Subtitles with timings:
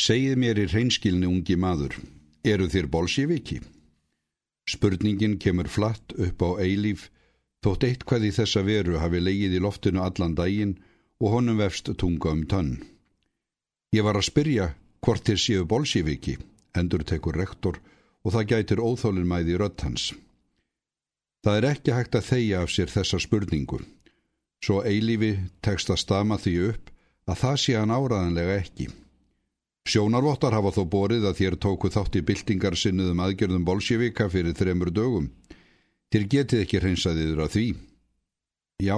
[0.00, 1.98] Segið mér í hreinskilni ungi maður,
[2.46, 3.58] eru þér bolsjeviki?
[4.70, 7.10] Spurningin kemur flatt upp á eilíf,
[7.60, 10.78] þótt eitthvað í þessa veru hafi leigið í loftinu allan daginn
[11.20, 12.78] og honum vefst tunga um tönn.
[13.92, 14.70] Ég var að spyrja
[15.04, 16.38] hvort þér séu bolsjeviki,
[16.72, 17.76] endur tekur rektor
[18.24, 20.14] og það gætir óþólin mæði rött hans.
[21.44, 23.82] Það er ekki hægt að þeia af sér þessa spurningu.
[24.64, 26.90] Svo eilífi tekst að stama því upp
[27.28, 28.88] að það sé hann áraðanlega ekki.
[29.90, 34.92] Sjónarvottar hafa þó borið að þér tóku þátt í byltingar sinnuðum aðgerðum bolsjevika fyrir þremur
[34.94, 35.30] dögum.
[36.14, 37.64] Þér getið ekki hreinsaðiður að því.
[38.86, 38.96] Já,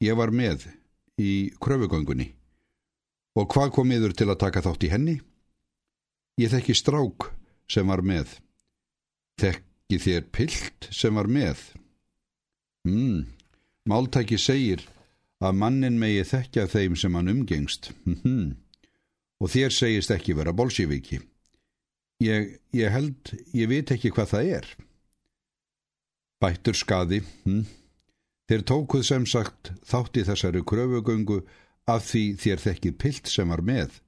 [0.00, 0.64] ég var með
[1.20, 2.30] í kröfugöngunni.
[3.36, 5.18] Og hvað kom yður til að taka þátt í henni?
[6.40, 7.28] Ég þekki strák
[7.68, 8.32] sem var með.
[9.40, 11.60] Þekki þér pilt sem var með.
[12.88, 13.28] Hmm,
[13.88, 14.86] máltæki segir
[15.44, 17.92] að mannin megi þekkja þeim sem hann umgengst.
[18.08, 18.56] Hmm,
[19.42, 21.18] og þér segist ekki vera bolsjeviki.
[22.22, 24.68] Ég, ég held, ég veit ekki hvað það er.
[26.42, 27.64] Bættur skadi, hm?
[28.50, 31.40] Þeir tókuð sem sagt þátt í þessari kröfugöngu
[31.90, 33.98] af því þér þekkið pilt sem var með.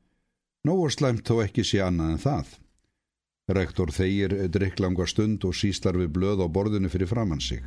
[0.66, 2.52] Nóa slæmt þó ekki sé annað en það.
[3.58, 7.64] Rektor þeir drikklanga stund og síslar við blöð á borðinu fyrir framann sig.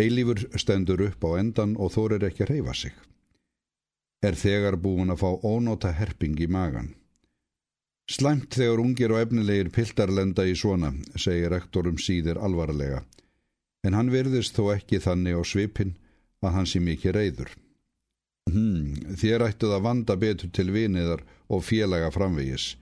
[0.00, 3.11] Eilífur stendur upp á endan og þórir ekki að reyfa sig
[4.22, 6.92] er þegar búin að fá ónóta herping í magan.
[8.10, 13.02] Slæmt þegar ungir og efnilegir piltar lenda í svona, segir rektorum síðir alvarlega,
[13.86, 15.94] en hann verðist þó ekki þannig á svipin
[16.42, 17.52] að hann sé mikið reyður.
[18.50, 22.72] Hmm, þér ættuð að vanda betur til viniðar og félaga framvegis.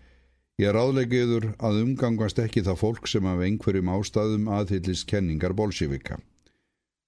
[0.61, 6.19] Ég ráðlegiður að umgangast ekki það fólk sem af einhverjum ástæðum aðhyllist kenningar bolsjevika.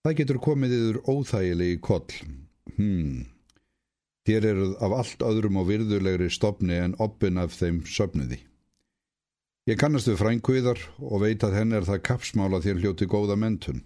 [0.04, 2.14] Það getur komið yfir óþægilegi koll.
[2.76, 3.24] Hmm,
[4.28, 8.38] Þér eruð af allt öðrum og virðulegri stopni en oppin af þeim söpniði.
[9.66, 13.82] Ég kannast við frænkviðar og veit að henn er það kapsmála þér hljóti góða mentun.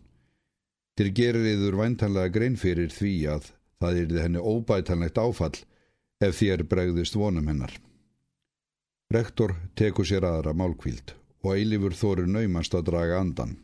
[0.96, 3.50] Þér gerir yður væntanlega grein fyrir því að
[3.80, 5.56] það er henni óbætanlegt áfall
[6.24, 7.72] ef þér bregðist vonum hennar.
[9.12, 11.12] Rektor tekur sér aðra málkvíld
[11.44, 13.54] og eilifur þóru naumast að draga andan.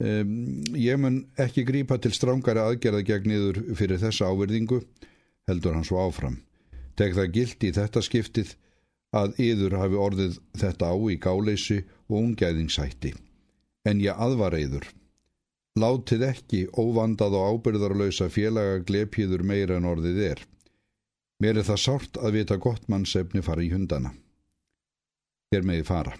[0.00, 4.80] Um, ég mun ekki grípa til strángari aðgerða gegn yður fyrir þessa áverðingu
[5.48, 6.40] heldur hann svo áfram.
[6.98, 8.54] Tek það gilt í þetta skiptið
[9.16, 11.78] að yður hafi orðið þetta á í gáleysi
[12.10, 13.14] og ungæðingshætti.
[13.88, 14.86] En ég aðvar yður.
[15.80, 20.40] Látið ekki óvandað og ábyrðarlausa félaga glepjiður meira en orðið er.
[21.40, 24.12] Mér er það sárt að vita gott mannsefni fara í hundana.
[25.50, 26.16] Hér meði fara.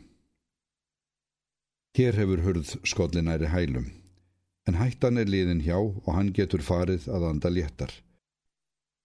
[1.98, 3.90] Hér hefur hurð skollinæri hælum,
[4.66, 7.92] en hættan er liðin hjá og hann getur farið að anda léttar.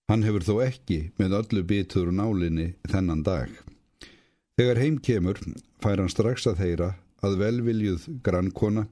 [0.06, 3.50] Hann hefur þó ekki með öllu bitur nálinni þennan dag.
[4.56, 5.40] Þegar heim kemur
[5.82, 6.90] fær hann strax að þeira
[7.26, 8.86] að velviljuð grannkona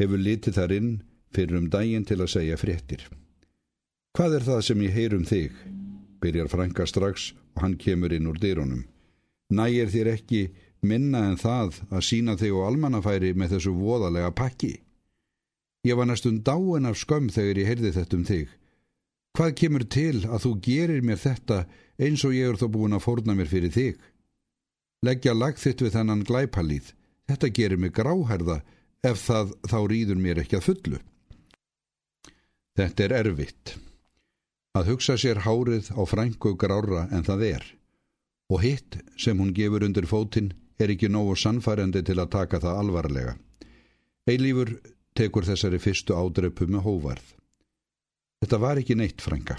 [0.00, 0.92] hefur litið þar inn
[1.32, 3.06] fyrir um daginn til að segja fréttir.
[4.12, 5.56] Hvað er það sem ég heyr um þig?
[6.20, 8.84] Byrjar Franka strax og hann kemur inn úr dyrunum.
[9.56, 10.42] Nægir þér ekki
[10.84, 14.74] minna en það að sína þig og almannafæri með þessu voðalega pakki?
[15.88, 18.52] Ég var næstum dáin af skömm þegar ég heyrði þetta um þig
[19.32, 21.62] Hvað kemur til að þú gerir mér þetta
[22.02, 24.02] eins og ég er þó búin að forna mér fyrir þig?
[25.02, 26.92] Leggja lagþitt við þennan glæpalíð.
[27.30, 28.60] Þetta gerir mig gráherða
[29.02, 31.00] ef það þá rýður mér ekki að fullu.
[32.76, 33.74] Þetta er erfitt.
[34.76, 37.64] Að hugsa sér hárið á frængu grára en það er.
[38.52, 42.80] Og hitt sem hún gefur undir fótinn er ekki nógu sannfærandi til að taka það
[42.84, 43.36] alvarlega.
[44.28, 44.76] Eilífur
[45.16, 47.41] tekur þessari fyrstu ádreipu með hóvarð.
[48.42, 49.54] Þetta var ekki neitt frænga.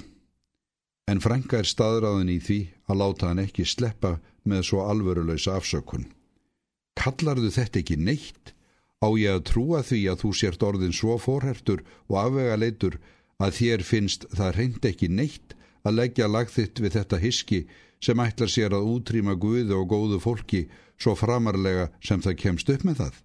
[1.07, 2.57] En frænga er staðráðin í því
[2.91, 6.09] að láta hann ekki sleppa með svo alvöruleysa afsökun.
[6.99, 8.51] Kallarðu þetta ekki neitt?
[8.99, 12.99] Á ég að trúa því að þú sért orðin svo forhertur og afvega leitur
[13.39, 15.55] að þér finnst það reynd ekki neitt
[15.87, 17.61] að leggja lagþitt við þetta hiski
[18.03, 20.65] sem ætlar sér að útrýma guðu og góðu fólki
[20.99, 23.15] svo framarlega sem það kemst upp með það?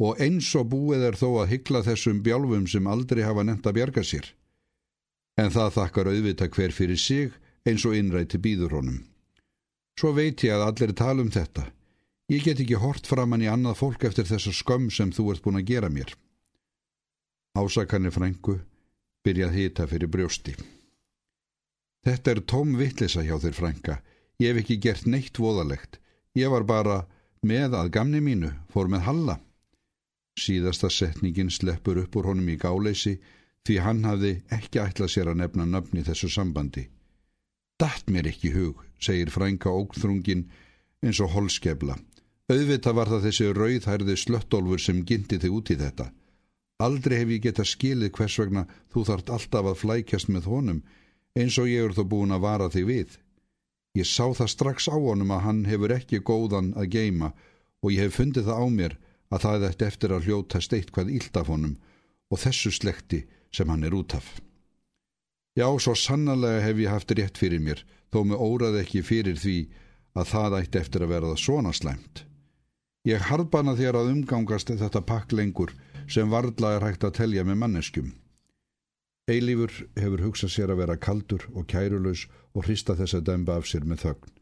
[0.00, 3.78] Og eins og búið er þó að hyggla þessum bjálfum sem aldrei hafa nefnt að
[3.78, 4.30] bjarga sér
[5.40, 7.36] en það þakkar auðvita hver fyrir sig
[7.68, 8.98] eins og innræti býður honum.
[9.98, 11.66] Svo veit ég að allir tala um þetta.
[12.30, 15.60] Ég get ekki hort framann í annað fólk eftir þessa skömm sem þú ert búin
[15.60, 16.12] að gera mér.
[17.58, 18.60] Ásakanir frængu
[19.26, 20.54] byrjað hita fyrir brjósti.
[22.06, 23.96] Þetta er tóm vittlisa hjá þér frænga.
[24.40, 25.98] Ég hef ekki gert neitt voðalegt.
[26.38, 27.02] Ég var bara
[27.44, 29.36] með að gamni mínu, fór með halla.
[30.40, 33.18] Síðasta setningin sleppur upp úr honum í gáleysi
[33.66, 36.86] því hann hafði ekki ætlað sér að nefna nöfni þessu sambandi.
[37.80, 40.46] Datt mér ekki hug, segir frænka ógþrungin
[41.04, 41.96] eins og holskefla.
[42.50, 46.10] Auðvita var það þessi rauðhærði slöttólfur sem gindi þig út í þetta.
[46.80, 50.80] Aldrei hef ég geta skilið hvers vegna þú þart alltaf að flækjast með honum
[51.38, 53.18] eins og ég er þó búin að vara þig við.
[53.96, 57.32] Ég sá það strax á honum að hann hefur ekki góðan að geima
[57.82, 58.96] og ég hef fundið það á mér
[59.30, 61.76] að það eftir að hljóta steitt hvað ílt af honum
[62.30, 63.24] og þessu slekti
[63.54, 64.38] sem hann er út af.
[65.58, 67.82] Já, svo sannarlega hef ég haft rétt fyrir mér,
[68.12, 69.56] þó með óraði ekki fyrir því
[70.14, 72.24] að það ætti eftir að verða svona slæmt.
[73.08, 75.72] Ég harðbana þér að umgangast þetta pakk lengur
[76.10, 78.10] sem varðla er hægt að telja með manneskjum.
[79.30, 83.68] Eilífur hefur hugsað sér að vera kaldur og kærulaus og hrista þess að dæmba af
[83.70, 84.32] sér með þögn,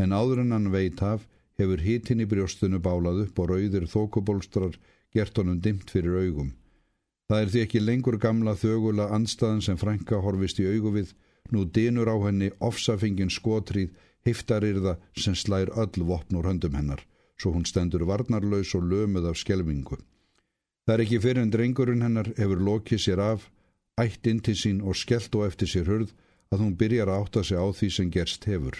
[0.00, 1.26] en áður en hann veit af
[1.60, 4.78] hefur hitin í brjóstunu bálað upp og rauðir þókubólstrar
[5.14, 6.54] gert honum dimt fyrir augum.
[7.30, 11.12] Það er því ekki lengur gamla þögula anstaðan sem Franka horfist í augu við,
[11.54, 13.92] nú dinur á henni ofsafingin skotríð,
[14.26, 17.04] hiftarirða sem slær öll vopn úr höndum hennar,
[17.38, 20.00] svo hún stendur varnarlaus og lömuð af skelvingu.
[20.90, 23.46] Það er ekki fyrir en drengurinn hennar hefur lokið sér af,
[23.94, 26.10] ætt inn til sín og skellt og eftir sér hörð
[26.50, 28.74] að hún byrjar að átta sig á því sem gerst hefur.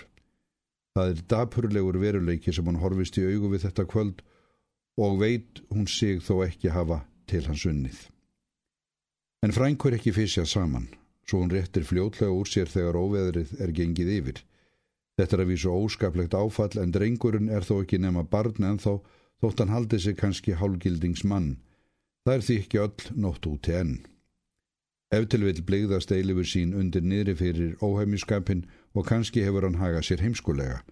[0.99, 4.25] Það er dapurlegur veruleiki sem hún horfist í augu við þetta kvöld
[4.99, 8.10] og veit hún sig þó ekki hafa til hans unnið.
[9.41, 10.91] En frængur ekki fysja saman,
[11.25, 14.41] svo hún réttir fljótlega úr sér þegar óveðrið er gengið yfir.
[15.17, 19.01] Þetta er að vísu óskaplegt áfall en drengurinn er þó ekki nema barn en þó
[19.41, 21.55] þótt hann haldi sig kannski hálgildingsmann.
[22.25, 23.95] Það er því ekki öll nótt út enn.
[25.11, 30.05] Ef til vil bligðast eilifur sín undir niðri fyrir óheimiskapin og kannski hefur hann hagað
[30.11, 30.83] sér heimskulega,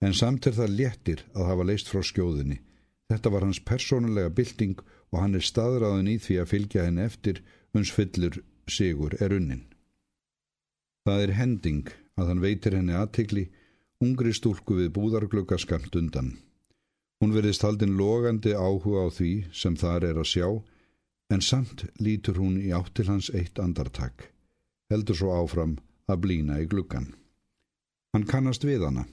[0.00, 2.62] en samt er það léttir að hafa leist frá skjóðinni.
[3.12, 4.80] Þetta var hans persónulega bylting
[5.12, 9.64] og hann er staðræðin í því að fylgja henn eftir uns fyllur sigur er unnin.
[11.06, 11.88] Það er hending
[12.18, 13.48] að hann veitir henni aðtikli,
[14.04, 16.36] ungri stúlku við búðarglögga skamt undan.
[17.18, 20.48] Hún verðist haldin logandi áhuga á því sem þar er að sjá,
[21.32, 24.30] en samt lítur hún í áttil hans eitt andartak,
[24.92, 25.78] heldur svo áfram
[26.08, 27.14] að blína í gluggan.
[28.14, 29.06] Hann kannast við hana.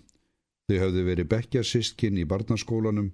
[0.70, 3.12] Þau hafði verið bekkja sistkinn í barnaskólanum,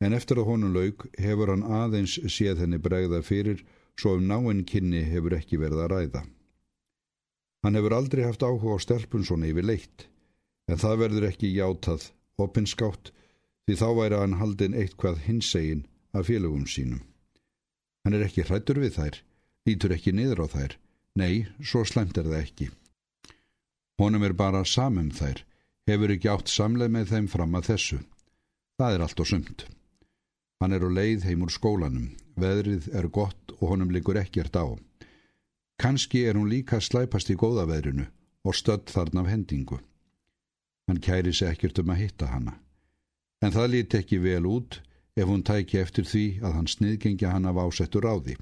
[0.00, 3.64] en eftir að honum laug hefur hann aðeins séð henni bregða fyrir
[4.00, 6.22] svo um náinn kynni hefur ekki verið að ræða.
[7.64, 10.06] Hann hefur aldrei haft áhuga á stelpun svona yfir leitt,
[10.68, 12.10] en það verður ekki játað,
[12.40, 13.12] opinskátt,
[13.64, 17.00] því þá væri hann haldin eitthvað hinsegin af félögum sínum.
[18.04, 19.20] Hann er ekki hrættur við þær,
[19.64, 20.76] lítur ekki niður á þær,
[21.16, 22.68] nei, svo slemt er það ekki.
[24.02, 25.40] Honum er bara samum þær,
[25.88, 28.00] hefur ekki átt samleið með þeim fram að þessu.
[28.76, 29.66] Það er allt og sumt.
[30.60, 34.66] Hann er á leið heim úr skólanum, veðrið er gott og honum likur ekkert á.
[35.80, 38.06] Kanski er hún líka slæpast í góðaveðrinu
[38.44, 39.80] og stödd þarna af hendingu.
[40.88, 42.58] Hann kæri sig ekkert um að hitta hanna.
[43.42, 44.80] En það líti ekki vel út
[45.16, 48.36] ef hún tæki eftir því að hann sniðgengja hann af ásettur á því.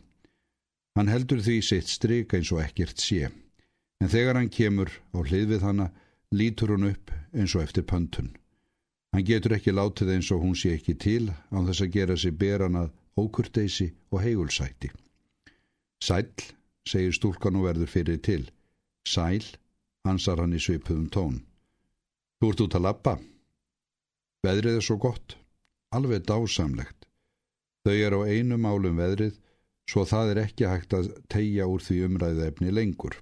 [0.97, 3.31] Hann heldur því sitt stryk eins og ekkert sé,
[4.01, 5.89] en þegar hann kemur á hlið við hanna
[6.33, 8.35] lítur hún upp eins og eftir pöntun.
[9.13, 12.33] Hann getur ekki látið eins og hún sé ekki til án þess að gera sig
[12.41, 14.89] beran að ókurteysi og heigulsæti.
[16.03, 16.31] Sæl,
[16.89, 18.47] segir stúlkan og verður fyrir til.
[19.05, 19.45] Sæl,
[20.09, 21.37] ansar hann í svipuðum tón.
[22.41, 23.15] Þú ert út að lappa.
[24.43, 25.37] Veðrið er svo gott,
[25.95, 27.07] alveg dásamlegt.
[27.85, 29.37] Þau er á einu málum veðrið,
[29.87, 33.21] svo það er ekki hægt að tegja úr því umræðu efni lengur.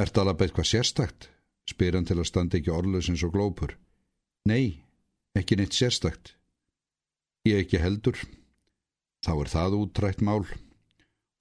[0.00, 1.28] Ert alveg eitthvað sérstakt?
[1.68, 3.76] spyr hann til að standa ekki orðlösins og glópur.
[4.48, 4.82] Nei,
[5.38, 6.34] ekki neitt sérstakt.
[7.46, 8.18] Ég ekki heldur.
[9.22, 10.42] Þá er það útrætt mál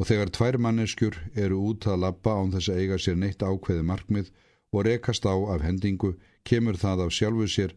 [0.02, 3.84] og þegar tvær manneskjur eru út að labba án þess að eiga sér neitt ákveði
[3.86, 4.32] markmið
[4.74, 6.16] og rekast á af hendingu
[6.46, 7.76] kemur það af sjálfu sér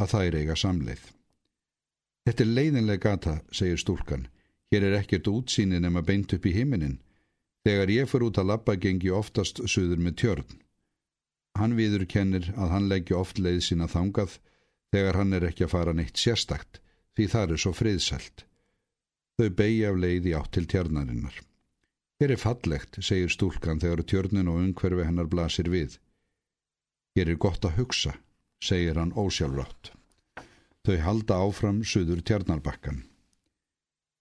[0.00, 1.02] að það er eiga samleið.
[2.24, 4.28] Þetta er leiðinlega gata, segir stúlkan.
[4.72, 6.98] Hér er ekkert útsýnin nema beint upp í himinin.
[7.64, 10.58] Þegar ég fyrir út að labba gengi oftast suður með tjörn.
[11.56, 14.38] Hann viður kennir að hann leggja oft leið sína þangað
[14.94, 16.80] þegar hann er ekki að fara neitt sérstakt
[17.18, 18.44] því það er svo friðsælt.
[19.38, 21.36] Þau beigi af leið í átt til tjarnarinnar.
[22.18, 25.98] Hér er fallegt, segir stúlkan þegar tjörnin og umhverfi hennar blasir við.
[27.14, 28.16] Hér er gott að hugsa,
[28.62, 29.92] segir hann ósjálfrátt.
[30.86, 33.04] Þau halda áfram suður tjarnarbakkan.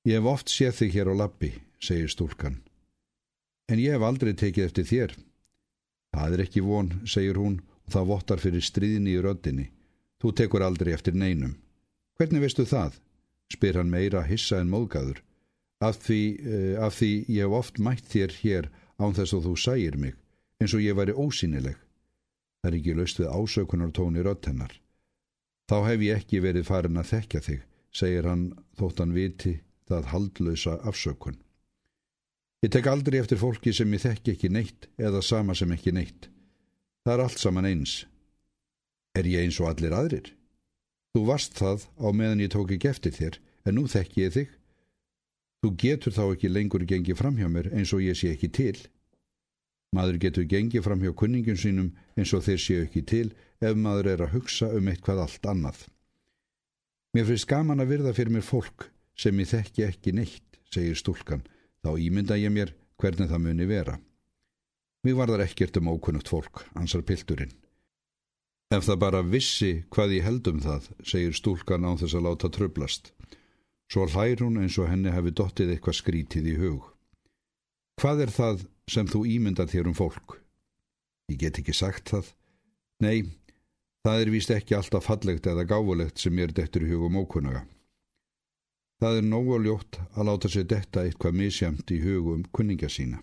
[0.06, 2.60] Ég hef oft séð þig hér á lappi, segir stúlkan.
[3.70, 5.16] En ég hef aldrei tekið eftir þér.
[6.18, 9.68] Það er ekki von, segir hún, og það vottar fyrir stríðinni í röddinni.
[10.22, 11.58] Þú tekur aldrei eftir neinum.
[12.18, 12.98] Hvernig veistu það?
[13.54, 15.22] spyr hann meira hissa en móðgæður,
[15.84, 18.70] af því, uh, af því ég hef oft mætt þér hér
[19.00, 20.18] án þess að þú sægir mig,
[20.60, 21.78] eins og ég væri ósýnileg.
[22.60, 24.74] Það er ekki löst við ásökunartóni rött hennar.
[25.70, 27.62] Þá hef ég ekki verið farin að þekka þig,
[27.94, 28.46] segir hann
[28.80, 29.54] þótt hann viti
[29.88, 31.38] það haldlösa afsökun.
[32.66, 36.32] Ég tek aldrei eftir fólki sem ég þekki ekki neitt eða sama sem ekki neitt.
[37.06, 38.00] Það er allt saman eins.
[39.18, 40.28] Er ég eins og allir aðrir?
[41.16, 44.52] Þú varst það á meðan ég tók ekki eftir þér, en nú þekki ég þig.
[45.64, 48.78] Þú getur þá ekki lengur gengið fram hjá mér eins og ég sé ekki til.
[49.96, 53.28] Maður getur gengið fram hjá kunningum sínum eins og þeir séu ekki til
[53.64, 55.80] ef maður er að hugsa um eitthvað allt annað.
[57.18, 61.42] Mér finnst gaman að virða fyrir mér fólk sem ég þekki ekki neitt, segir stúlkan,
[61.82, 63.98] þá ímynda ég mér hvernig það muni vera.
[65.02, 67.56] Mér var þar ekkert um ókunnugt fólk, ansar pilturinn.
[68.68, 72.50] Ef það bara vissi hvað ég held um það, segir stúlkan á þess að láta
[72.52, 73.14] tröblast.
[73.88, 76.90] Svo hlær hún eins og henni hefði dottið eitthvað skrítið í hug.
[78.02, 80.36] Hvað er það sem þú ímyndað þér um fólk?
[81.32, 82.34] Ég get ekki sagt það.
[83.04, 83.32] Nei,
[84.04, 87.64] það er víst ekki alltaf fallegt eða gáfulegt sem er dettur í hugum ókunnaga.
[89.00, 93.22] Það er nógu ljótt að láta sér detta eitthvað misjamt í hugum kunninga sína.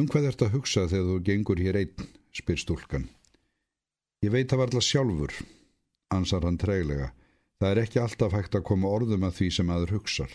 [0.00, 3.10] Um hvað ert að hugsa þegar þú gengur hér einn, spyr stúlkan.
[4.22, 5.32] Ég veit að varla sjálfur,
[6.14, 7.08] ansar hann treglega.
[7.58, 10.32] Það er ekki alltaf hægt að koma orðum að því sem aður hugsar.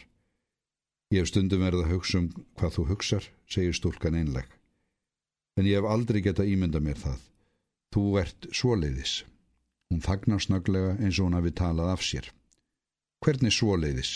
[1.11, 2.27] Ég hef stundum verið að hugsa um
[2.59, 4.49] hvað þú hugsar, segir stúlkan einleg.
[5.55, 7.21] En ég hef aldrei geta ímynda mér það.
[7.95, 9.13] Þú ert svoleiðis.
[9.87, 12.27] Hún fagnar snöglega eins og hún hafi talað af sér.
[13.23, 14.11] Hvernig svoleiðis?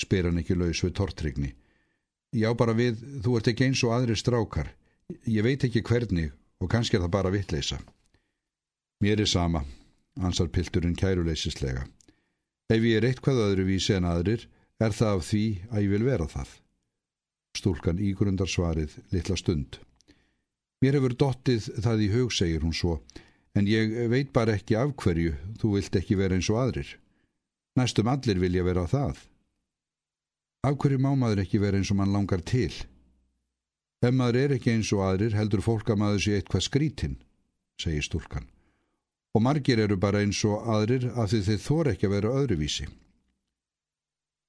[0.00, 1.52] Spyr hann ekki laus við tortrygni.
[2.32, 4.72] Já bara við, þú ert ekki eins og aðri strákar.
[5.28, 7.80] Ég veit ekki hvernig og kannski er það bara vittleisa.
[8.98, 9.62] Mér er sama,
[10.18, 11.84] ansar pilturinn kæruleisislega.
[12.66, 14.48] Ef ég er eitthvað öðru vísi en aðrir,
[14.82, 16.48] er það af því að ég vil vera það.
[17.58, 19.78] Stúlkan ígrundar svarið litla stund.
[20.82, 22.98] Mér hefur dottið það í hug, segir hún svo,
[23.54, 26.92] en ég veit bara ekki af hverju, þú vilt ekki vera eins og aðrir.
[27.78, 29.22] Næstum allir vilja vera það.
[30.66, 32.74] Af hverju má maður ekki vera eins og mann langar til?
[34.02, 37.18] Ef maður er ekki eins og aðrir heldur fólk að maður sé eitthvað skrítinn,
[37.78, 38.50] segir stúlkan.
[39.36, 42.88] Og margir eru bara eins og aðrir af því þeir þór ekki að vera öðruvísi.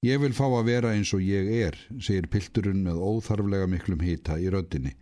[0.08, 4.38] Ég vil fá að vera eins og ég er, segir pilturinn með óþarflega miklum hýta
[4.40, 4.94] í röddinni.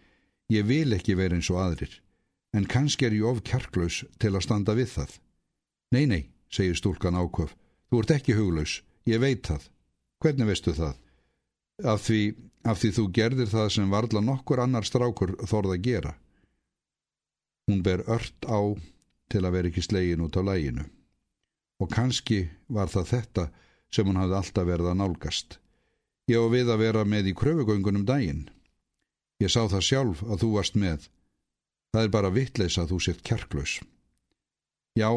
[0.49, 1.91] Ég vil ekki vera eins og aðrir,
[2.57, 5.11] en kannski er ég of kjarklaus til að standa við það.
[5.93, 7.53] Nei, nei, segir stúlkan ákvöf,
[7.91, 9.69] þú ert ekki huglaus, ég veit það.
[10.23, 10.95] Hvernig veistu það?
[11.85, 12.21] Af því,
[12.65, 16.13] af því þú gerðir það sem varðla nokkur annar strákur þorð að gera.
[17.69, 18.73] Hún ber ört á
[19.31, 20.85] til að vera ekki slegin út á læginu.
[21.81, 23.47] Og kannski var það þetta
[23.93, 25.59] sem hún hafði alltaf verið að nálgast.
[26.27, 28.47] Ég á við að vera með í kröfugöngunum daginn.
[29.39, 31.05] Ég sá það sjálf að þú varst með.
[31.93, 33.77] Það er bara vittleis að þú sett kjarklaus.
[34.97, 35.09] Já,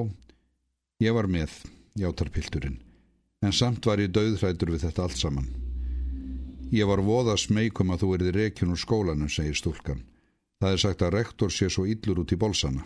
[1.01, 1.51] ég var með,
[1.99, 2.79] játar pilturinn,
[3.41, 5.49] en samt var ég döðhrætur við þetta allt saman.
[6.71, 10.05] Ég var voða smeikum að þú erið rekin úr skólanum, segir stúlkan.
[10.61, 12.85] Það er sagt að rektor sé svo yllur út í bolsana.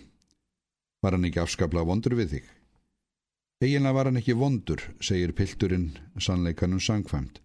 [1.05, 2.47] Var hann ekki afskaplega vondur við þig?
[3.61, 7.43] Eginlega var hann ekki vondur, segir pilturinn sannleikanum sangfæmt.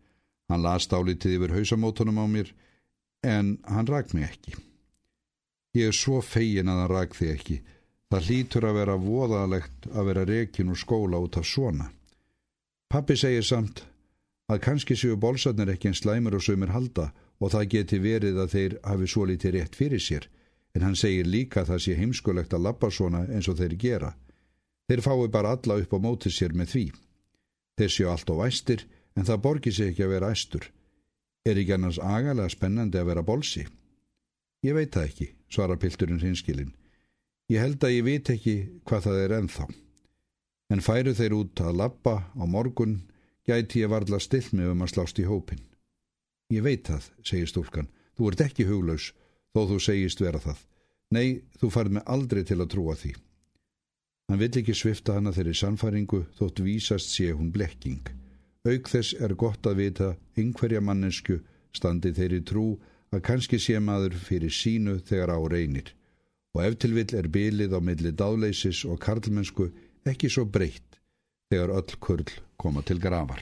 [0.49, 2.53] Hann las dálítið yfir hausamótonum á mér,
[3.23, 4.55] en hann rak mig ekki.
[5.75, 7.59] Ég er svo fegin að hann rak þig ekki.
[8.09, 11.91] Það hlýtur að vera voðalegt að vera rekin úr skóla út af svona.
[12.89, 13.83] Pappi segir samt
[14.49, 18.55] að kannski séu bólsarnir ekki en slæmur og sömur halda og það geti verið að
[18.55, 20.25] þeir hafi svo litið rétt fyrir sér,
[20.75, 24.11] en hann segir líka að það sé heimskulegt að lappa svona eins og þeir gera.
[24.89, 26.85] Þeir fái bara alla upp á mótið sér með því.
[27.77, 28.85] Þeir séu allt á væstir
[29.15, 30.65] en það borgir sig ekki að vera æstur.
[31.45, 33.65] Er ekki annars agalega spennandi að vera bolsi?
[34.65, 36.73] Ég veit það ekki, svarar pilturinn hinskilin.
[37.49, 39.67] Ég held að ég veit ekki hvað það er ennþá.
[40.69, 42.99] En færu þeir út að lappa á morgun,
[43.47, 45.63] gæti ég varðla still með um að slást í hópin.
[46.53, 47.89] Ég veit það, segir stúlkan.
[48.17, 49.13] Þú ert ekki huglaus,
[49.55, 50.61] þó þú segist vera það.
[51.15, 53.13] Nei, þú farð með aldrei til að trúa því.
[54.29, 58.03] Hann vill ekki svifta hana þeirri sannfæringu þótt vísast sé hún blekking.
[58.69, 61.39] Auk þess er gott að vita einhverja mannesku
[61.73, 62.65] standi þeirri trú
[63.09, 65.95] að kannski sé maður fyrir sínu þegar á reynir.
[66.53, 69.71] Og eftirvill er bylið á milli dáleisis og karlmennsku
[70.05, 70.99] ekki svo breytt
[71.49, 72.29] þegar öll kurl
[72.61, 73.41] koma til gravar.